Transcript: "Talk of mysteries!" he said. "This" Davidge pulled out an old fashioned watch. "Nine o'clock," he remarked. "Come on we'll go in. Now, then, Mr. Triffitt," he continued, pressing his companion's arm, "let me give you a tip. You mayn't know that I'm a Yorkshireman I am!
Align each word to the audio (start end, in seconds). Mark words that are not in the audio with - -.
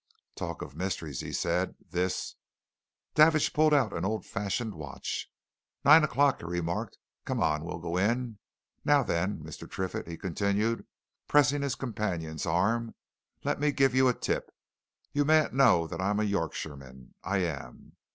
"Talk 0.33 0.63
of 0.63 0.75
mysteries!" 0.75 1.19
he 1.19 1.31
said. 1.31 1.75
"This" 1.91 2.33
Davidge 3.13 3.53
pulled 3.53 3.71
out 3.71 3.95
an 3.95 4.03
old 4.03 4.25
fashioned 4.25 4.73
watch. 4.73 5.31
"Nine 5.85 6.03
o'clock," 6.03 6.39
he 6.39 6.45
remarked. 6.45 6.97
"Come 7.23 7.39
on 7.39 7.63
we'll 7.63 7.77
go 7.77 7.97
in. 7.97 8.39
Now, 8.83 9.03
then, 9.03 9.43
Mr. 9.43 9.69
Triffitt," 9.69 10.07
he 10.07 10.17
continued, 10.17 10.87
pressing 11.27 11.61
his 11.61 11.75
companion's 11.75 12.47
arm, 12.47 12.95
"let 13.43 13.59
me 13.59 13.71
give 13.71 13.93
you 13.93 14.07
a 14.07 14.13
tip. 14.15 14.49
You 15.13 15.23
mayn't 15.23 15.53
know 15.53 15.85
that 15.85 16.01
I'm 16.01 16.19
a 16.19 16.23
Yorkshireman 16.23 17.13
I 17.23 17.37
am! 17.43 17.95